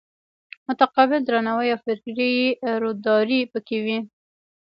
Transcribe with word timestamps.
متقابل 0.67 1.21
درناوی 1.25 1.67
او 1.73 1.79
فکري 1.85 2.33
روداري 2.83 3.39
پکې 3.53 3.77
وي. 3.85 3.97